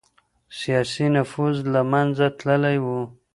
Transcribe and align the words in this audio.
سياسي 0.59 1.05
نفوذ 1.15 1.57
له 1.73 1.81
منځه 1.91 2.25
تللی 2.39 2.77
و. 2.83 2.85